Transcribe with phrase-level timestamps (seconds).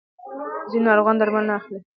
[0.69, 1.79] ځینې ناروغان درمل نه اخلي.